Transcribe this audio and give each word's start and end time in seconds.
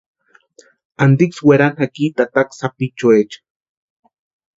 ¿Antiksï 1.03 1.45
werani 1.47 1.77
jaki 1.79 2.05
tataka 2.17 2.53
sapichuecha? 2.59 3.39